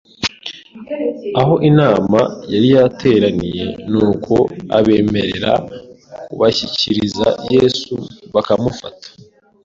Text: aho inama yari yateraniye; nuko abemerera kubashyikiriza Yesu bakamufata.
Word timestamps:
aho 1.39 1.53
inama 1.69 2.19
yari 2.53 2.67
yateraniye; 2.75 3.65
nuko 3.91 4.33
abemerera 4.77 5.51
kubashyikiriza 6.25 7.27
Yesu 7.53 7.93
bakamufata. 8.33 9.07